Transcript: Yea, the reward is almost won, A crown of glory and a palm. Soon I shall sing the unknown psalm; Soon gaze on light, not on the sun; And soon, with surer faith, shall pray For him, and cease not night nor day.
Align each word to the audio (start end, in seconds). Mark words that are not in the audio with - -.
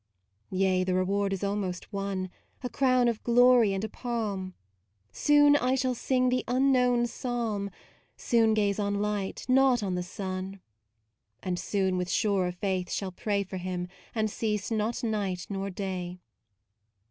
Yea, 0.49 0.83
the 0.83 0.95
reward 0.95 1.31
is 1.31 1.43
almost 1.43 1.93
won, 1.93 2.27
A 2.63 2.69
crown 2.69 3.07
of 3.07 3.23
glory 3.23 3.71
and 3.71 3.83
a 3.83 3.87
palm. 3.87 4.55
Soon 5.11 5.55
I 5.55 5.75
shall 5.75 5.93
sing 5.93 6.29
the 6.29 6.43
unknown 6.47 7.05
psalm; 7.05 7.69
Soon 8.17 8.55
gaze 8.55 8.79
on 8.79 8.95
light, 8.99 9.45
not 9.47 9.83
on 9.83 9.93
the 9.93 10.01
sun; 10.01 10.59
And 11.43 11.59
soon, 11.59 11.97
with 11.97 12.09
surer 12.09 12.51
faith, 12.51 12.89
shall 12.89 13.11
pray 13.11 13.43
For 13.43 13.57
him, 13.57 13.87
and 14.15 14.31
cease 14.31 14.71
not 14.71 15.03
night 15.03 15.45
nor 15.51 15.69
day. 15.69 16.17